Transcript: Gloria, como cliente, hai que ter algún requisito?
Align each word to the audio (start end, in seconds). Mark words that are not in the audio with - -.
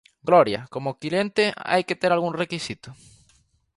Gloria, 0.27 0.59
como 0.73 0.99
cliente, 1.01 1.43
hai 1.71 1.81
que 1.87 1.99
ter 2.01 2.11
algún 2.11 2.33
requisito? 2.41 2.89